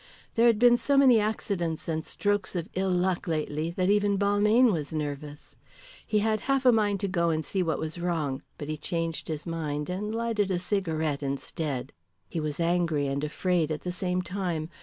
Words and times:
There 0.33 0.47
had 0.47 0.57
been 0.57 0.77
so 0.77 0.97
many 0.97 1.19
accidents 1.19 1.87
and 1.87 2.03
strokes 2.03 2.55
of 2.55 2.67
ill 2.73 2.89
luck 2.89 3.27
lately 3.27 3.69
that 3.77 3.91
even 3.91 4.17
Balmayne 4.17 4.71
was 4.73 4.91
nervous. 4.91 5.55
He 6.03 6.17
had 6.25 6.39
half 6.49 6.65
a 6.65 6.71
mind 6.71 6.99
to 7.01 7.07
go 7.07 7.29
and 7.29 7.45
see 7.45 7.61
what 7.61 7.77
was 7.77 7.99
wrong, 7.99 8.41
but 8.57 8.67
he 8.67 8.77
changed 8.77 9.27
his 9.27 9.45
mind 9.45 9.91
and 9.91 10.11
lighted 10.15 10.49
a 10.49 10.57
cigarette 10.57 11.21
instead. 11.21 11.93
He 12.27 12.39
was 12.39 12.59
angry 12.59 13.05
and 13.05 13.23
afraid 13.23 13.69
at 13.69 13.81
the 13.81 13.91
same 13.91 14.23
time. 14.23 14.71